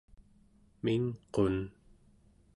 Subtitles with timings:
[0.83, 1.57] mingqun